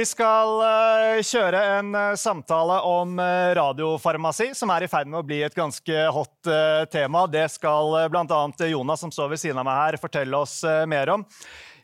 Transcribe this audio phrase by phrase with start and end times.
[0.00, 5.18] Vi skal uh, kjøre en uh, samtale om uh, radiofarmasi, som er i ferd med
[5.18, 6.48] å bli et ganske hot
[6.88, 7.26] tema.
[7.28, 8.38] Det skal bl.a.
[8.70, 11.26] Jonas, som står ved siden av meg her, fortelle oss mer om.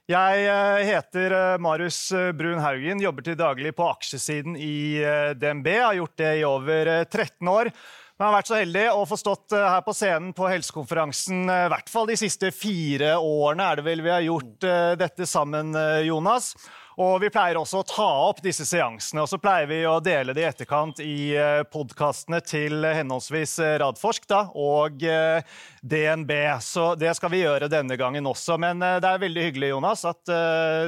[0.09, 0.47] Jeg
[0.87, 1.99] heter Marius
[2.39, 5.03] Brun Haugen, jobber til daglig på aksjesiden i
[5.37, 5.69] DNB.
[5.75, 7.73] Har gjort det i over 13 år.
[8.17, 11.93] Men har vært så heldig å få stått her på scenen på helsekonferansen i hvert
[11.93, 14.71] fall de siste fire årene er det vel vi har gjort
[15.05, 16.55] dette sammen, Jonas.
[16.97, 20.33] Og vi pleier også å ta opp disse seansene, og så pleier vi å dele
[20.33, 25.45] det i etterkant i eh, podkastene til henholdsvis eh, Radforsk da, og eh,
[25.85, 26.33] DNB.
[26.65, 28.57] Så det skal vi gjøre denne gangen også.
[28.63, 30.33] Men det er veldig hyggelig, Jonas, at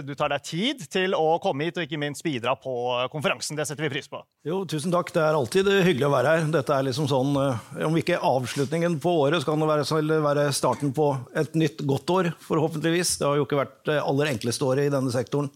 [0.02, 2.72] du tar deg tid til å komme hit og ikke minst bidra på
[3.12, 3.58] konferansen.
[3.58, 4.22] Det setter vi pris på.
[4.48, 5.12] Jo, tusen takk.
[5.14, 6.48] Det er alltid hyggelig å være her.
[6.56, 7.36] Dette er liksom sånn,
[7.84, 12.14] om ikke avslutningen på året, så kan det være, være starten på et nytt godt
[12.16, 13.18] år, forhåpentligvis.
[13.20, 15.52] Det har jo ikke vært det aller enkleste året i denne sektoren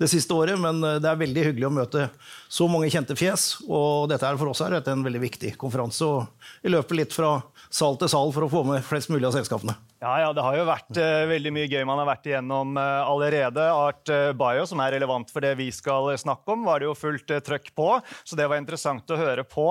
[0.00, 2.06] det siste året, men eh, det er veldig hyggelig å møte
[2.52, 3.46] så mange kjente fjes.
[3.66, 6.06] Og dette er for oss her en veldig viktig konferanse.
[6.06, 7.38] Og vi løper litt fra
[7.72, 9.76] sal til sal for å få med flest mulig av selskapene.
[10.02, 13.04] Ja, ja, Det har jo vært uh, veldig mye gøy man har vært igjennom uh,
[13.06, 13.68] allerede.
[13.70, 16.96] Art uh, Bio, som er relevant for det vi skal snakke om, var det jo
[16.98, 17.92] fullt trøkk på.
[18.26, 19.68] Så det var interessant å høre på.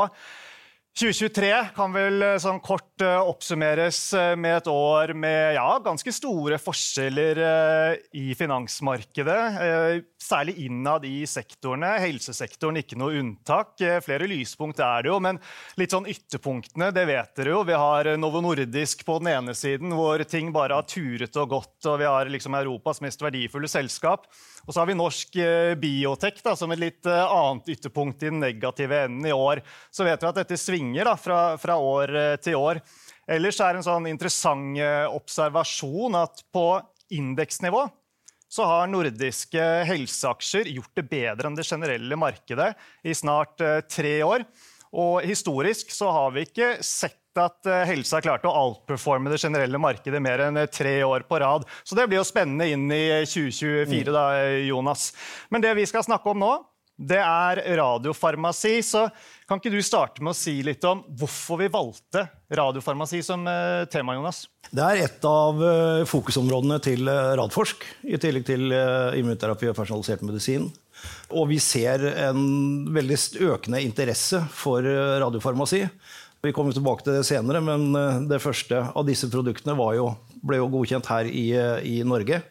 [0.91, 6.11] 2023 kan vel eh, sånn kort uh, oppsummeres uh, med et år med ja, ganske
[6.11, 7.39] store forskjeller
[8.17, 10.03] i finansmarkedet.
[10.21, 11.93] særlig innad i sektorene.
[12.03, 13.79] Helsesektoren ikke noe unntak.
[14.03, 15.39] flere lyspunkt er det jo, men
[15.79, 17.63] litt sånn ytterpunktene, det vet dere jo.
[17.67, 21.77] Vi har Novo Nordisk på den ene siden, hvor ting bare har turet og gått,
[21.87, 24.27] og vi har liksom Europas mest verdifulle selskap.
[24.67, 28.29] Og så har vi norsk eh, biotek da, som et litt eh, annet ytterpunkt i
[28.29, 29.63] den negative enden i år.
[29.93, 32.81] Så vet vi at dette svinger da, fra, fra år eh, til år.
[33.31, 34.79] Ellers er det en sånn interessant
[35.13, 36.65] observasjon at på
[37.15, 37.85] indeksnivå
[38.51, 42.73] så har nordiske helseaksjer gjort det bedre enn det generelle markedet
[43.07, 44.43] i snart tre år.
[44.91, 49.39] Og historisk så har vi ikke sett at helsa helse har klart å outperforme det
[49.39, 51.63] generelle markedet mer enn eh, tre år på rad.
[51.83, 54.11] Så det blir jo spennende inn i 2024, mm.
[54.11, 54.25] da,
[54.67, 55.11] Jonas.
[55.49, 56.51] Men det vi skal snakke om nå,
[57.01, 58.77] det er radiofarmasi.
[58.85, 59.07] Så
[59.49, 63.83] kan ikke du starte med å si litt om hvorfor vi valgte radiofarmasi som eh,
[63.91, 64.45] tema, Jonas?
[64.71, 65.57] Det er et av
[66.07, 70.69] fokusområdene til Radforsk, i tillegg til immunterapi og personalisert medisin.
[71.35, 72.39] Og vi ser en
[72.95, 73.17] veldig
[73.49, 75.81] økende interesse for radiofarmasi.
[76.41, 80.07] Vi kommer tilbake til det senere, men eh, det første av disse produktene jo,
[80.41, 82.41] ble jo godkjent her i, eh, i Norge.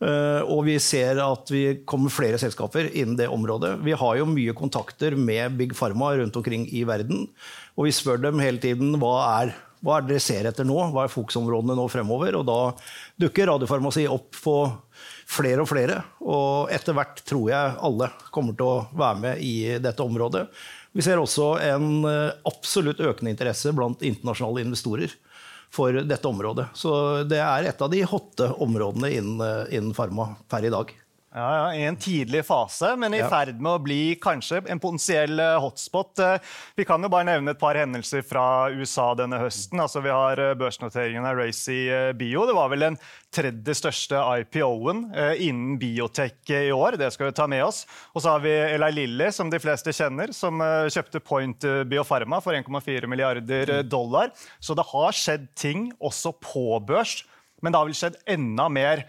[0.00, 3.74] Uh, og vi ser at vi kommer flere selskaper innen det området.
[3.84, 7.26] Vi har jo mye kontakter med Big Pharma rundt omkring i verden.
[7.76, 9.12] Og vi spør dem hele tiden hva
[9.42, 9.52] er,
[9.84, 12.40] hva er det dere ser etter nå, hva er fokusområdene nå fremover.
[12.40, 12.58] Og da
[13.20, 14.56] dukker radiofarmasi opp på
[15.30, 16.00] flere og flere.
[16.24, 20.46] Og etter hvert tror jeg alle kommer til å være med i dette området.
[20.96, 25.12] Vi ser også en eh, absolutt økende interesse blant internasjonale investorer
[25.70, 26.66] for dette området.
[26.74, 26.92] Så
[27.30, 30.90] det er et av de hotte områdene innen, eh, innen farma per i dag.
[31.30, 33.28] Ja, ja, I en tidlig fase, men i ja.
[33.30, 36.18] ferd med å bli kanskje en potensiell eh, hotspot.
[36.74, 39.78] Vi kan jo bare nevne et par hendelser fra USA denne høsten.
[39.78, 41.84] Altså, vi har børsnoteringen av Racy
[42.18, 42.48] Bio.
[42.50, 42.98] Det var vel den
[43.34, 46.98] tredje største IPO-en eh, innen biotech i år.
[47.00, 47.84] Det skal vi ta med oss.
[48.14, 52.40] Og så har vi Eli Lilly, som de fleste kjenner, som eh, kjøpte Point Biofarma
[52.44, 54.34] for 1,4 milliarder eh, dollar.
[54.58, 57.20] Så det har skjedd ting også på børs,
[57.62, 59.06] men det har vel skjedd enda mer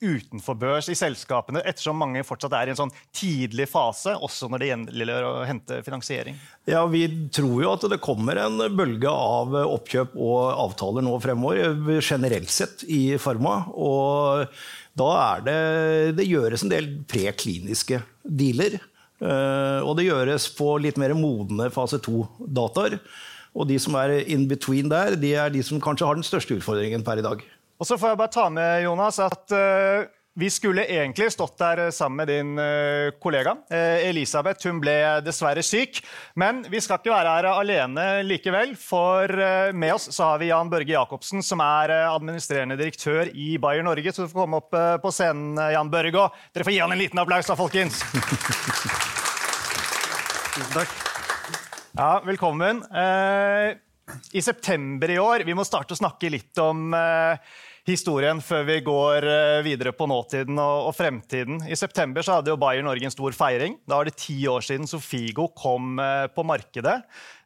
[0.00, 4.62] utenfor børs i selskapene, ettersom mange fortsatt er i en sånn tidlig fase, også når
[4.62, 6.38] det gjelder å hente finansiering?
[6.70, 7.04] Ja, Vi
[7.34, 12.84] tror jo at det kommer en bølge av oppkjøp og avtaler nå fremover, generelt sett
[12.86, 13.64] i Pharma.
[13.74, 14.46] Og
[14.98, 15.58] da er det
[16.18, 18.78] Det gjøres en del prekliniske dealer.
[19.18, 22.98] Eh, og det gjøres på litt mer modne fase to-dataer.
[23.58, 26.58] Og de som er in between der, de er de som kanskje har den største
[26.58, 27.42] utfordringen per i dag.
[27.78, 30.02] Og så får jeg bare ta med Jonas, at uh,
[30.38, 34.66] vi skulle egentlig stått der sammen med din uh, kollega uh, Elisabeth.
[34.66, 36.00] Hun ble dessverre syk.
[36.38, 38.74] Men vi skal ikke være her alene likevel.
[38.82, 39.30] For
[39.78, 44.10] med oss så har vi Jan Børge Jacobsen, som er administrerende direktør i Bayer Norge.
[44.10, 46.18] Så du får komme opp på scenen, Jan Børge.
[46.18, 48.02] Og dere får gi han en liten applaus, da, folkens.
[50.58, 50.98] Tusen takk.
[51.94, 52.82] Ja, velkommen.
[54.32, 56.94] I september i år Vi må starte å snakke litt om
[57.88, 61.62] historien før vi går eh, videre på nåtiden og, fremtiden.
[61.68, 63.78] I september så hadde jo Bayer Norge en stor feiring.
[63.88, 66.98] Da var det ti år siden Sofigo kom eh, på markedet.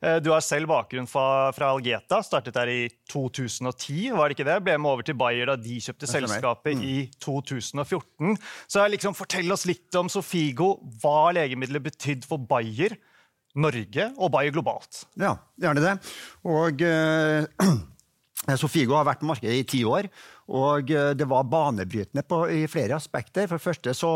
[0.03, 2.23] Eh, du har selv bakgrunn fra, fra, Algeta.
[2.27, 2.81] Startet der i
[3.13, 4.59] 2010, var det ikke det?
[4.67, 6.85] Ble med over til Bayer da de kjøpte selskapet mm.
[6.91, 8.37] i 2014.
[8.67, 10.75] Så liksom, fortell oss litt om Sofigo.
[11.03, 12.99] Hva legemidlet betydde for Bayer,
[13.63, 15.07] Norge og Bayer globalt.
[15.21, 15.97] Ja, gjerne det.
[16.49, 16.83] Og...
[16.83, 17.81] Uh,
[18.59, 20.09] Sofigo har vært på markedet i ti år,
[20.51, 23.47] og eh, det var banebrytende på, i flere aspekter.
[23.47, 24.13] For det første så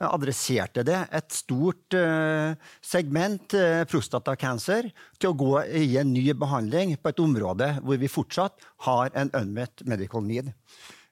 [0.00, 6.96] adresserte det et stort uh, segment, uh, prostatakreft, til å gå i en ny behandling
[6.96, 10.54] på et område hvor vi fortsatt har en unmet medical need.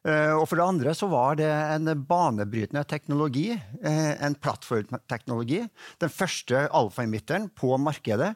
[0.05, 3.51] Uh, og for det andre så var det en banebrytende teknologi,
[3.85, 5.63] en plattformteknologi.
[6.01, 8.33] Den første alfa-emitteren på markedet.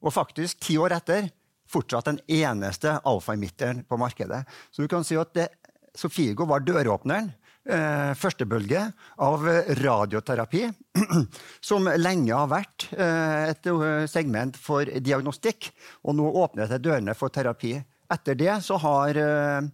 [0.00, 1.28] Og faktisk, ti år etter,
[1.70, 4.42] fortsatt den eneste alfa-emitteren på markedet.
[4.70, 5.48] Så du kan si at det,
[5.94, 7.32] Sofigo var døråpneren.
[7.70, 8.80] Eh, første bølge
[9.20, 9.42] av
[9.82, 10.62] radioterapi,
[11.68, 15.68] som lenge har vært eh, et eh, segment for diagnostikk.
[16.08, 17.74] Og nå åpnet det dørene for terapi.
[18.10, 19.68] Etter det så har eh,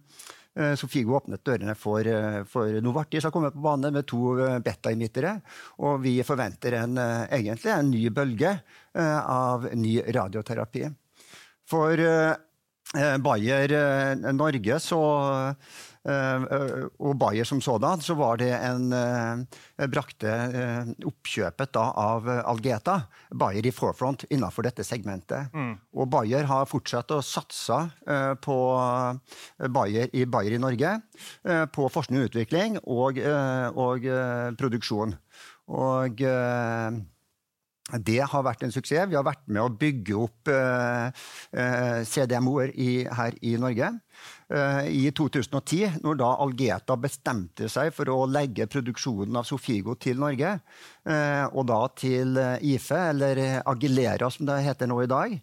[0.57, 5.37] eh Sofigo åpnet dørene for, eh, for Novartis har kommet på banen med to beta-emittere.
[5.79, 8.57] Og vi forventer en, egentlig en ny bølge
[8.97, 10.89] av ny radioterapi.
[11.67, 15.03] For eh, Bayer eh, Norge så
[16.07, 16.43] Eh,
[17.03, 23.01] og Bayer som sådan, så var det en eh, brakte eh, oppkjøpet da av Algeta.
[23.35, 25.51] Bayer i forefront innenfor dette segmentet.
[25.53, 25.75] Mm.
[25.99, 27.79] Og Bayer har fortsatt å satse
[28.43, 28.57] på
[29.73, 30.93] Bayer i, Bayer i Norge.
[31.75, 34.07] På forskning og utvikling og, og
[34.59, 35.15] produksjon.
[35.67, 36.23] Og
[37.95, 39.07] det har vært en suksess.
[39.07, 42.73] Vi har vært med å bygge opp eh, CDMO-er
[43.15, 43.93] her i Norge.
[44.47, 50.21] Eh, i 2010, når da Algeta bestemte seg for å legge produksjonen av Sofigo til
[50.23, 50.53] Norge,
[51.03, 55.35] eh, og da til eh, IFE, eller Agilera som det heter nå i dag,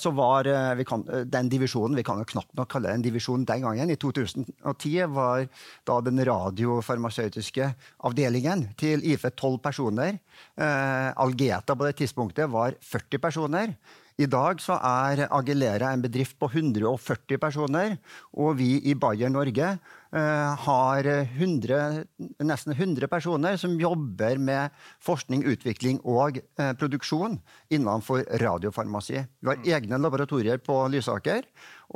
[0.00, 0.48] så var
[0.88, 3.90] kan, den divisjonen Vi kan jo knapt nok kalle det en divisjon den gangen.
[3.92, 5.44] I 2010 var
[5.86, 7.68] da den radiofarmasøytiske
[8.08, 10.18] avdelingen til IFE 12 personer.
[10.58, 13.76] Algeta på det tidspunktet var 40 personer.
[14.18, 17.92] I dag så er Agilera en bedrift på 140 personer,
[18.34, 19.76] og vi i Bayer Norge
[20.08, 22.04] Eh, har 100,
[22.40, 24.72] nesten 100 personer som jobber med
[25.04, 27.36] forskning, utvikling og eh, produksjon
[27.68, 29.20] innenfor radiofarmasi.
[29.44, 31.44] Vi har egne laboratorier på Lysaker,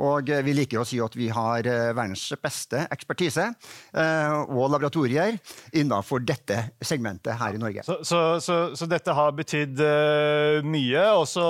[0.01, 3.45] og vi liker å si at vi har eh, verdens beste ekspertise
[3.93, 5.35] og laboratorier
[5.75, 7.83] innenfor dette segmentet her i Norge.
[7.85, 9.79] Så, så, så, så dette har betydd
[10.65, 11.43] mye, og så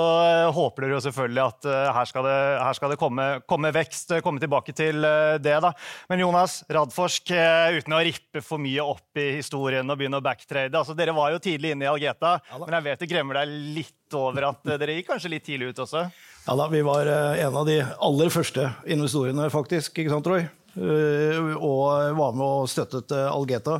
[0.54, 4.14] håper dere jo selvfølgelig at her skal det, her skal det komme, komme, vekst.
[4.24, 5.04] Komme tilbake til
[5.44, 5.72] det, da.
[6.08, 10.24] Men Jonas, Radforsk, eh, uten å rippe for mye opp i historien og begynne å
[10.24, 10.74] backtrade.
[10.78, 13.56] Altså, dere var jo tidlig inne i Algeta, ja, men jeg vet det gremmer deg
[13.78, 16.06] litt over at eh, dere gikk kanskje litt tidlig ut også?
[16.44, 20.44] Ja da, vi var eh, en av de aller første investorene, faktisk, ikke sant, Roy?
[20.74, 23.78] Og var med og støttet Algeta.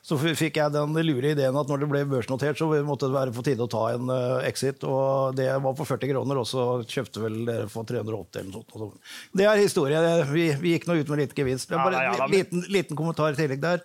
[0.00, 3.34] Så fikk jeg den lure ideen at når det ble børsnotert, så måtte det være
[3.36, 4.08] på tide å ta en
[4.48, 4.82] exit.
[4.88, 8.64] Og det var på 40 kroner, og så kjøpte vel dere for 380 eller noe
[8.72, 9.12] sånt.
[9.36, 10.00] Det er historie.
[10.32, 11.70] Vi, vi gikk nå ut med litt gevinst.
[11.76, 13.84] Bare en liten, liten kommentar i tillegg der.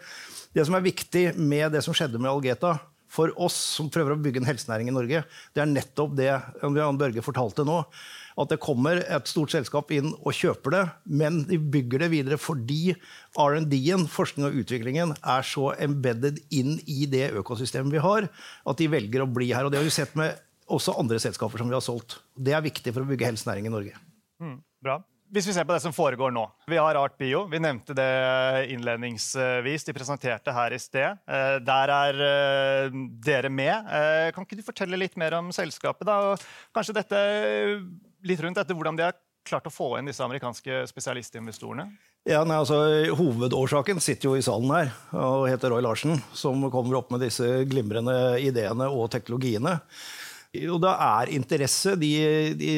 [0.56, 2.78] Det som er viktig med det som skjedde med Algeta,
[3.16, 5.24] for oss som prøver å bygge en helsenæring i Norge,
[5.56, 7.82] det er nettopp det Jan Børge fortalte nå
[8.36, 12.40] at det kommer et stort selskap inn og kjøper det, men de bygger det videre
[12.42, 12.96] fordi
[13.40, 18.92] R&D-en, forskning og utviklingen, er så embedded inn i det økosystemet vi har, at de
[18.92, 19.68] velger å bli her.
[19.68, 20.36] Og det har vi sett med
[20.68, 22.20] også andre selskaper som vi har solgt.
[22.36, 24.00] Det er viktig for å bygge helsenæring i Norge.
[24.44, 25.00] Mm, bra.
[25.36, 26.46] Hvis vi ser på det som foregår nå.
[26.72, 27.42] Vi har Art Bio.
[27.52, 29.84] Vi nevnte det innledningsvis.
[29.84, 31.18] De presenterte her i sted.
[31.28, 33.90] Eh, der er eh, dere med.
[33.92, 36.08] Eh, kan ikke du fortelle litt mer om selskapet?
[36.08, 36.16] da?
[36.32, 37.20] Og kanskje dette
[38.24, 41.90] litt rundt dette, hvordan de har klart å få inn disse amerikanske spesialistinvestorene?
[42.32, 42.80] Ja, nei, altså,
[43.20, 47.66] Hovedårsaken sitter jo i salen her og heter Roy Larsen, som kommer opp med disse
[47.68, 49.82] glimrende ideene og teknologiene.
[50.72, 51.96] Og det er interesse.
[52.00, 52.12] De,
[52.60, 52.72] de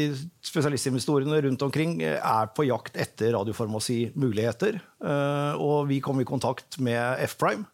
[0.45, 4.79] spesialistinvestorene rundt omkring er på jakt etter radiofarmasi-muligheter.
[4.81, 7.67] Eh, og vi kom i kontakt med F-Prime.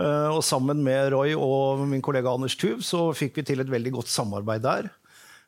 [0.00, 3.72] Eh, og sammen med Roy og min kollega Anders Tuv så fikk vi til et
[3.72, 4.90] veldig godt samarbeid der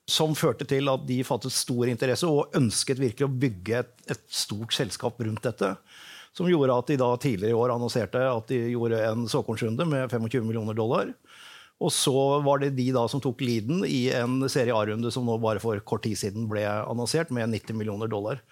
[0.09, 4.25] som førte til at de fattet stor interesse og ønsket virkelig å bygge et, et,
[4.33, 5.75] stort selskap rundt dette.
[6.35, 10.09] Som gjorde at de da tidligere i år annonserte at de gjorde en såkornsrunde med
[10.11, 11.13] 25 millioner dollar.
[11.83, 12.15] Og så
[12.45, 15.81] var det de da som tok leaden i en serie A-runde som nå bare for
[15.87, 18.43] kort tid siden ble annonsert, med 90 millioner dollar.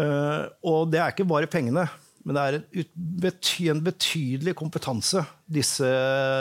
[0.00, 1.86] Uh, og det er ikke bare pengene.
[2.24, 2.86] Men det er en,
[3.20, 5.88] bety en betydelig kompetanse disse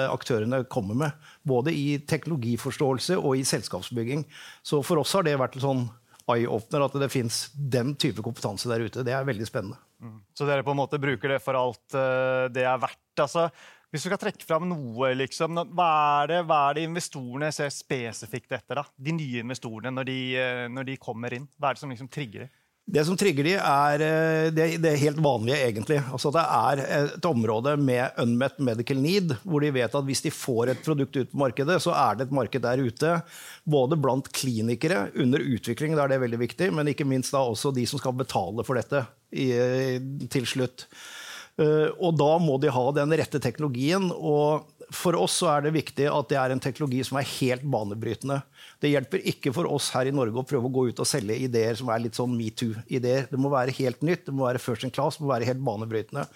[0.08, 1.26] aktørene kommer med.
[1.44, 4.24] Både i teknologiforståelse og i selskapsbygging.
[4.64, 5.84] Så for oss har det vært en sånn
[6.32, 9.04] eye-opener at det fins den type kompetanse der ute.
[9.04, 9.80] Det er veldig spennende.
[10.00, 10.22] Mm.
[10.32, 13.02] Så dere på en måte bruker det for alt uh, det er verdt?
[13.20, 13.50] Altså,
[13.94, 15.92] hvis du skal trekke fram noe, liksom, hva,
[16.24, 18.82] er det, hva er det investorene ser spesifikt etter?
[18.82, 18.84] da?
[18.98, 21.46] De nye investorene, når de, uh, når de kommer inn?
[21.62, 22.54] Hva er det som liksom trigger dem?
[22.84, 26.02] Det som trigger de er eh, det, det helt vanlige, egentlig.
[26.12, 30.34] Altså Det er et område med unmet medical need, hvor de vet at hvis de
[30.36, 33.16] får et produkt ut på markedet, så er det et marked der ute.
[33.64, 37.72] Både blant klinikere under utvikling, da er det veldig viktig, men ikke minst da også
[37.72, 39.48] de som skal betale for dette i,
[40.34, 40.90] til slutt.
[41.62, 44.12] Eh, og da må de ha den rette teknologien.
[44.12, 48.42] og for oss er det viktig at det er en teknologi som er helt banebrytende.
[48.82, 51.40] Det hjelper ikke for oss her i Norge å prøve å gå ut og selge
[51.48, 53.26] ideer som er litt sånn metoo-ideer.
[53.32, 55.64] Det må være helt nytt, det må være first in class, det må være helt
[55.66, 56.28] banebrytende.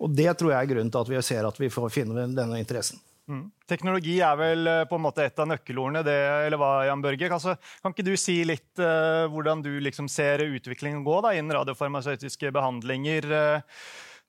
[0.00, 2.58] Og Det tror jeg er grunnen til at vi ser at vi får finne denne
[2.58, 2.98] interessen.
[3.30, 3.44] Mm.
[3.68, 7.28] Teknologi er vel eh, på en måte et av nøkkelordene, det, eller hva, Jan Børge?
[7.30, 11.54] Altså, kan ikke du si litt uh, hvordan du liksom ser utviklingen gå da, innen
[11.60, 13.84] radiofarmasøytiske behandlinger uh,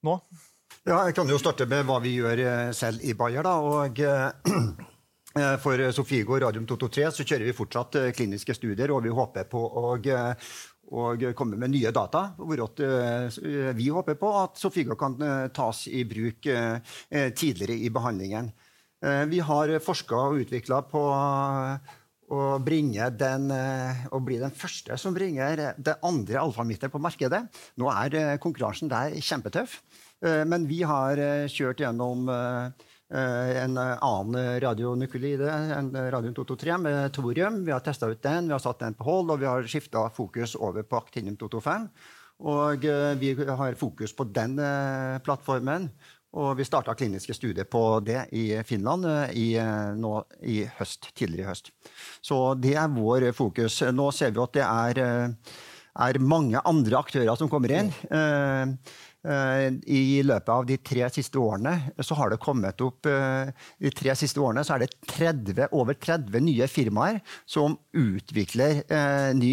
[0.05, 0.17] nå?
[0.81, 3.45] Ja, jeg kan jo starte med hva vi gjør eh, selv i Bayer.
[3.45, 4.87] da, og eh,
[5.63, 9.61] For Sofigo Radium 223 så kjører vi fortsatt eh, kliniske studier, og vi håper på
[9.61, 9.93] å
[10.91, 12.33] og komme med nye data.
[12.35, 12.59] Hvor
[13.77, 15.13] vi håper på at Sofigo kan
[15.55, 18.49] tas i bruk tidligere i behandlingen.
[19.31, 21.05] Vi har forska og utvikla på
[22.63, 27.41] bringe den, å bli den første som bringer det andre alfamitter på markedet.
[27.81, 29.81] Nå er konkurransen der kjempetøff.
[30.21, 37.09] Eh, men vi har eh, kjørt gjennom eh, en annen radionukleide, en radion 223 med
[37.17, 37.57] thorium.
[37.67, 40.05] Vi har testa ut den, vi har satt den på hold, og vi har skifta
[40.15, 41.89] fokus over på actinium 225.
[42.51, 42.87] Og
[43.19, 44.55] vi har fokus på den
[45.27, 45.89] plattformen.
[46.39, 49.49] Og vi starta kliniske studier på det i Finland i,
[49.99, 50.13] nå,
[50.47, 51.71] i høst, tidligere i høst.
[52.23, 53.81] Så det er vår fokus.
[53.91, 55.01] Nå ser vi at det er,
[56.07, 57.91] er mange andre aktører som kommer inn.
[58.07, 63.91] Eh, I løpet av de tre siste årene så har det kommet opp eh, de
[63.93, 69.51] tre siste årene så er det 30, over 30 nye firmaer som utvikler eh, ny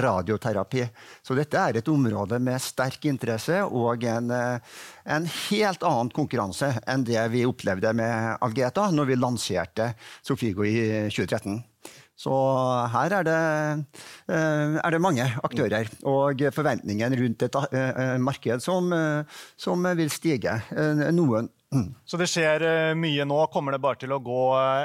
[0.00, 0.88] radioterapi.
[1.22, 7.06] Så dette er et område med sterk interesse og en, en helt annen konkurranse enn
[7.06, 9.92] det vi opplevde med Algeta når vi lanserte
[10.26, 11.62] Sofigo i 2013.
[12.24, 12.36] Så
[12.94, 13.40] her er det,
[14.32, 18.88] eh, er det, mange aktører, og forventninger rundt et eh, eh, marked som,
[19.60, 20.60] som vil stige.
[21.12, 21.52] Noen
[22.06, 22.62] så det skjer
[22.94, 23.36] mye nå.
[23.50, 24.42] Kommer det bare til å gå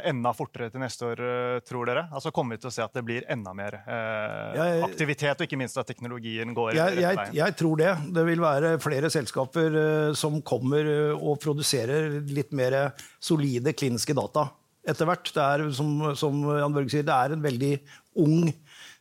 [0.10, 1.20] enda fortere til neste år,
[1.62, 2.08] tror dere?
[2.10, 5.60] Altså Kommer vi til å se at det blir enda mer eh, aktivitet, og ikke
[5.62, 7.92] minst at teknologien går jeg, jeg, jeg, tror det.
[8.18, 9.78] Det vil være flere selskaper
[10.18, 12.80] som kommer og produserer litt mer
[13.22, 14.50] solide kliniske data
[14.88, 15.34] etter hvert.
[15.36, 17.74] Det er, som, som Jan Børge sier, det er en veldig
[18.20, 18.50] ung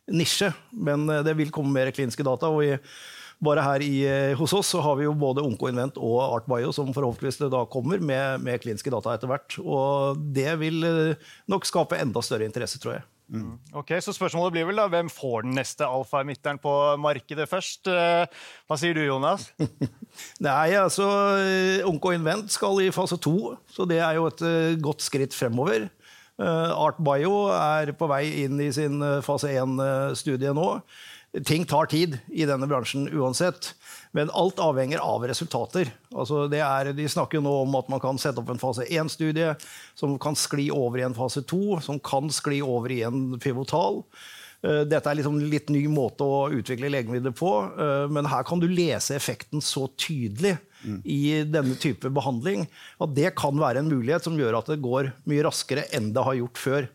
[0.09, 2.49] nisje, men eh, det vil komme mer kliniske data.
[2.49, 2.75] og i,
[3.39, 6.91] bare her i, eh, hos oss så har vi jo både OncoInvent og ArtBio som
[6.95, 9.55] forhåpentligvis da kommer med, med kliniske data etter hvert.
[9.63, 13.07] Og det vil eh, nok skape enda større interesse, tror jeg.
[13.29, 13.59] Mm.
[13.77, 17.85] Ok, Så spørsmålet blir vel da, hvem får den neste alfa-emitteren på markedet først?
[17.85, 19.51] Hva sier du, Jonas?
[20.47, 21.05] Nei, altså
[21.85, 25.89] Onco Invent skal i fase to, så det er jo et uh, godt skritt fremover.
[26.39, 30.69] ArtBio Art Bio er på vei inn i sin fase 1-studie nå.
[31.45, 33.73] Ting tar tid i denne bransjen uansett,
[34.17, 35.91] men alt avhenger av resultater.
[36.15, 39.53] Altså er, de snakker jo nå om at man kan sette opp en fase 1-studie
[39.99, 44.01] som kan skli over i en fase 2, som kan skli over i en pivotal.
[44.65, 48.59] Eh, dette er liksom litt ny måte å utvikle legemidler på, eh, men her kan
[48.59, 50.57] du lese effekten så tydelig
[51.03, 52.61] i denne type behandling
[53.03, 56.23] at det kan være en mulighet som gjør at det går mye raskere enn det
[56.23, 56.87] har gjort før.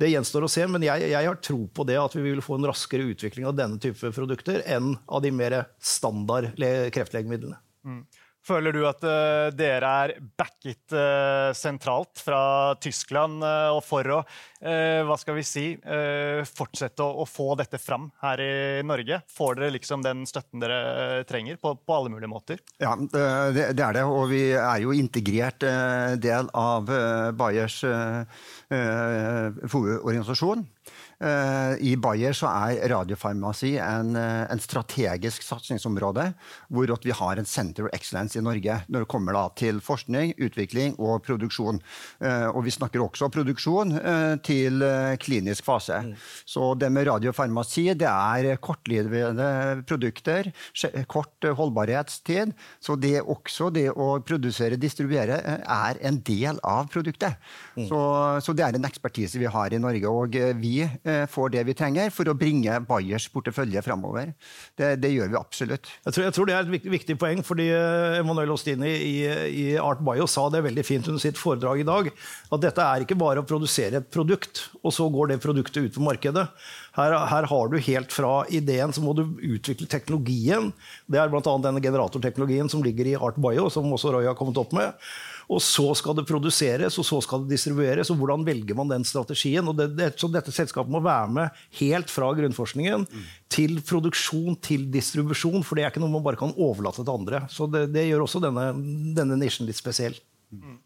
[0.00, 2.56] Det gjenstår å se, men jeg, jeg, har tro på det at vi vil få
[2.56, 7.58] en raskere utvikling av denne type produkter enn av de mer standard kreftlegemidlene.
[7.84, 8.00] Mm.
[8.40, 14.22] Føler du at uh, dere er backet uh, sentralt fra Tyskland uh, og for å
[14.60, 19.22] hva skal vi si, fortsette å, å, få dette fram her i Norge?
[19.32, 22.60] Får dere liksom den støtten dere trenger på, på alle mulige måter?
[22.76, 24.02] Ja, det, det, er det.
[24.04, 25.64] Og vi er jo integrert
[26.20, 26.92] del av
[27.40, 27.80] Bayers
[28.68, 30.68] organisasjon.
[31.20, 36.32] Eh, I Bayer så er radiofarmasi en, eh, en strategisk satsingsområde,
[36.72, 40.96] hvor vi har en Center of Excellence i Norge når det kommer til forskning, utvikling
[40.98, 41.80] og produksjon.
[42.20, 43.92] Og vi snakker også produksjon
[44.42, 44.82] til
[45.20, 46.00] klinisk fase.
[46.02, 46.14] Mm.
[46.46, 50.52] Så det med radiofarmasi det er kortlivede produkter,
[51.06, 52.52] kort holdbarhetstid.
[52.80, 57.36] Så det også det å produsere, distribuere, er en del av produktet.
[57.76, 57.88] Mm.
[57.88, 58.00] Så,
[58.40, 60.08] så det er en ekspertise vi har i Norge.
[60.08, 64.32] og vi Eh, får det vi trenger for å bringe Bayers portefølje framover.
[64.78, 65.90] Det, det, gjør vi absolutt.
[66.06, 69.14] Jeg tror, jeg tror, det er et viktig poeng, fordi eh, Emanuel Ostini i,
[69.50, 72.10] i, Art Bio sa det veldig fint under sitt foredrag i dag.
[72.50, 75.96] At dette er ikke bare å produsere et produkt, og så går det produktet ut
[75.96, 76.46] på markedet.
[76.96, 79.24] Her, her, har du helt fra ideen, så må du
[79.54, 80.72] utvikle teknologien.
[81.10, 81.42] Det er bl.a.
[81.62, 84.96] denne generatorteknologien som ligger i Art Bio, som også Roy har kommet opp med.
[85.50, 88.12] Og så skal det produseres, og så skal det distribueres.
[88.12, 89.66] og Hvordan velger man den strategien?
[89.66, 93.24] Og det, det, så Dette selskapet må være med helt fra grunnforskningen mm.
[93.50, 95.64] til produksjon til distribusjon.
[95.66, 97.42] For det er ikke noe man bare kan overlate til andre.
[97.50, 98.70] Så det, det gjør også denne,
[99.16, 100.14] denne nisjen litt spesiell.
[100.54, 100.78] Mm.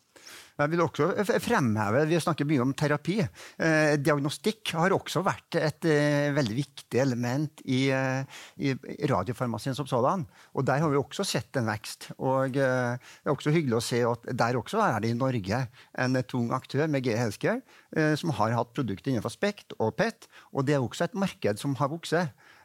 [0.55, 1.09] Jeg vil også
[1.43, 3.17] fremheve, Vi snakker mye om terapi.
[3.59, 8.23] Eh, diagnostikk har også vært et eh, veldig viktig element i, eh,
[8.63, 8.71] i
[9.11, 10.23] radiofarmasien som sådan.
[10.55, 12.13] Og der har vi også sett en vekst.
[12.19, 15.67] Og Det er også hyggelig å se at der også er det i Norge
[15.99, 20.29] en tung aktør med G Healthcare som har hatt produkter innenfor Spekt og PET.
[20.53, 22.15] Og det er også et marked som har vokst.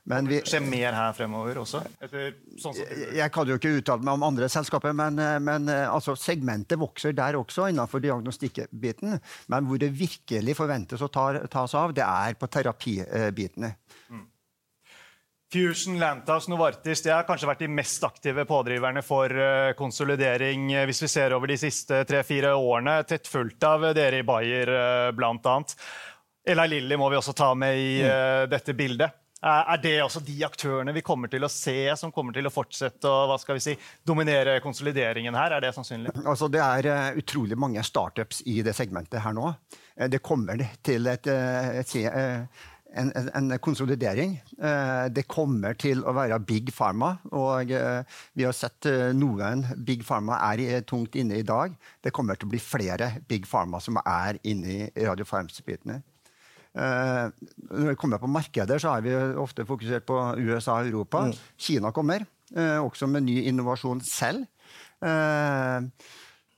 [0.09, 1.83] Men vi, skjer mer her fremover også?
[2.01, 2.77] Etter, sånn
[3.13, 6.81] jeg kan jo ikke uttale meg om andre selskaper, men, eh, men eh, altså, segmentet
[6.81, 9.19] vokser der også innenfor diagnostikkbiten.
[9.53, 13.75] Men hvor det virkelig forventes å ta, tas av, det er på terapibitene.
[14.09, 14.25] Mm.
[15.53, 21.01] Fusion, Lantas, Novartis de har kanskje vært de mest aktive pådriverne for uh, konsolidering hvis
[21.05, 22.99] vi ser over de siste tre-fire årene.
[23.09, 24.73] Tett fulgt av dere i Bayer,
[25.17, 25.55] bl.a.
[26.49, 28.49] Ella Lilly må vi også ta med i mm.
[28.49, 29.18] dette bildet.
[29.39, 33.07] Er det også de aktørene vi kommer til å se, som kommer til å fortsette
[33.07, 35.55] å hva skal vi si, dominere konsolideringen her?
[35.55, 36.11] Er det sannsynlig?
[36.25, 39.53] Altså, det er uh, utrolig mange startups i det segmentet her nå.
[39.95, 42.67] Uh, det kommer til et, et, et,
[42.99, 44.35] en, en, konsolidering.
[45.15, 47.13] Det kommer til å være big pharma.
[47.31, 51.75] Og vi har sett noen big pharma er tungt inne i dag.
[52.03, 56.01] Det kommer til å bli flere big pharma som er inne i radiofarmsbitene.
[56.79, 61.25] Eh, når vi kommer på markeder, så har vi ofte fokusert på USA og Europa.
[61.27, 61.35] Mm.
[61.57, 64.45] Kina kommer, eh, også med ny innovasjon selv.
[65.01, 65.81] Eh,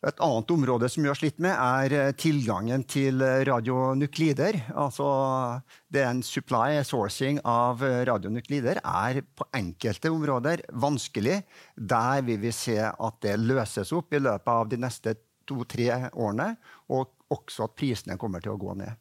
[0.04, 4.74] et annet område som vi har slitt med, er tilgangen til radionuklider.
[4.74, 5.62] Altså
[5.93, 11.43] det er en supply sourcing av radionuklider er på enkelte områder vanskelig.
[11.78, 15.15] Der vil vi se at det løses opp i løpet av de neste
[15.46, 16.58] to-tre årene,
[16.89, 18.98] og også at prisene kommer til å gå ned.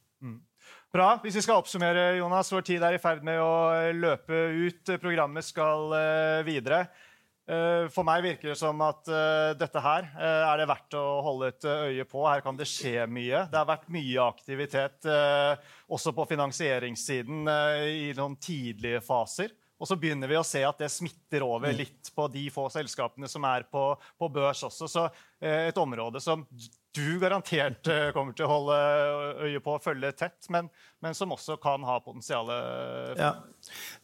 [0.90, 1.12] Bra.
[1.22, 4.35] Hvis vi skal oppsummere, Jonas, vår tid er i ferd med å løpe
[4.66, 4.90] ut.
[4.98, 6.81] Programmet skal uh, videre.
[7.46, 11.53] Uh, for meg virker det som at uh, dette her er det verdt å holde
[11.53, 12.24] et øye på.
[12.26, 13.44] Her kan det skje mye.
[13.53, 15.07] Det har vært mye aktivitet
[15.87, 17.46] også på finansieringssiden
[17.87, 19.55] i noen tidlige faser.
[19.81, 21.79] Og så begynner vi å se at det smitter over mm.
[21.79, 24.90] litt på de få selskapene som er på, på børs også.
[24.90, 25.07] Så
[25.38, 26.42] et område som
[26.96, 28.79] du garantert eh, kommer til å holde
[29.46, 30.70] øye på og følge tett, men,
[31.01, 32.51] men som også kan ha potensial.
[33.17, 33.31] Ja.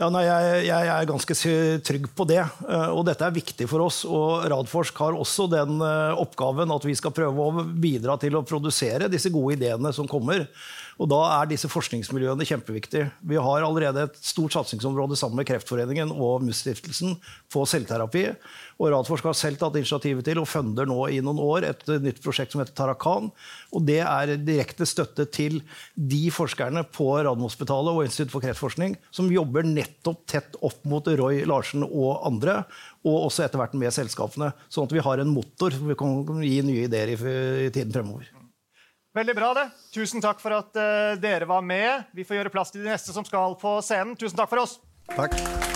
[0.01, 1.37] ja nei, jeg, jeg, er ganske
[1.85, 2.41] trygg på det.
[2.41, 4.01] Eh, og dette er viktig for oss.
[4.09, 8.45] Og Radforsk har også den eh, oppgaven at vi skal prøve å bidra til å
[8.49, 10.47] produsere disse gode ideene som kommer.
[10.97, 13.11] Og Da er disse forskningsmiljøene kjempeviktige.
[13.21, 17.19] Vi har allerede et stort satsingsområde sammen med Kreftforeningen og MUS-stiftelsen
[17.53, 18.31] på selvterapi.
[18.81, 22.23] Og Radforsk har selv tatt initiativet til og funder nå i noen år et nytt
[22.25, 23.29] prosjekt som heter Tarakan.
[23.73, 25.61] og Det er direkte støtte til
[25.95, 31.45] de forskerne på Radiumhospitalet og Institutt for kreftforskning som jobber nettopp tett opp mot Roy
[31.49, 32.63] Larsen og andre,
[33.07, 34.53] og også etter hvert med selskapene.
[34.73, 37.21] Sånn at vi har en motor som vi kan gi nye ideer i,
[37.69, 38.33] i tiden fremover.
[39.17, 39.71] Veldig bra, det.
[39.95, 42.11] Tusen takk for at uh, dere var med.
[42.13, 44.13] Vi får gjøre plass til de neste som skal på scenen.
[44.21, 44.77] Tusen takk for oss.
[45.15, 45.76] Takk.